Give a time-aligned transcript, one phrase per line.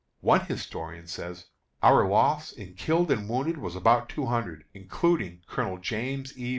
[0.21, 1.45] One historian says,
[1.83, 6.49] "Our loss in killed and wounded was about two hundred, including Colonel James E.